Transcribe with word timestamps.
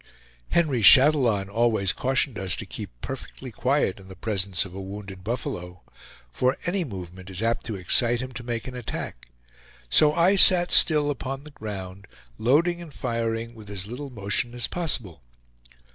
Henry 0.49 0.81
Chatillon 0.81 1.47
always 1.47 1.93
cautioned 1.93 2.39
us 2.39 2.55
to 2.55 2.65
keep 2.65 2.89
perfectly 3.01 3.51
quiet 3.51 3.99
in 3.99 4.07
the 4.07 4.15
presence 4.15 4.65
of 4.65 4.73
a 4.73 4.81
wounded 4.81 5.23
buffalo, 5.23 5.83
for 6.31 6.57
any 6.65 6.83
movement 6.83 7.29
is 7.29 7.43
apt 7.43 7.67
to 7.67 7.75
excite 7.75 8.19
him 8.19 8.31
to 8.31 8.41
make 8.43 8.67
an 8.67 8.75
attack; 8.75 9.29
so 9.91 10.11
I 10.15 10.37
sat 10.37 10.71
still 10.71 11.11
upon 11.11 11.43
the 11.43 11.51
ground, 11.51 12.07
loading 12.39 12.81
and 12.81 12.91
firing 12.91 13.53
with 13.53 13.69
as 13.69 13.85
little 13.85 14.09
motion 14.09 14.55
as 14.55 14.65
possible. 14.67 15.21